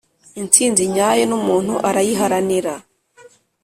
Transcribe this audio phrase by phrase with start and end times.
[0.41, 2.73] intsinzi nyayo numuntu arayiharanira